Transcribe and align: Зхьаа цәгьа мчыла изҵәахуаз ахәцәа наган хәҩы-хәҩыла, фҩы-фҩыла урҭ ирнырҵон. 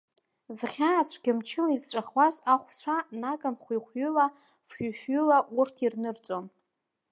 Зхьаа 0.57 1.07
цәгьа 1.09 1.33
мчыла 1.37 1.71
изҵәахуаз 1.75 2.35
ахәцәа 2.53 2.95
наган 3.21 3.55
хәҩы-хәҩыла, 3.61 4.25
фҩы-фҩыла 4.67 5.37
урҭ 5.57 5.75
ирнырҵон. 5.85 6.45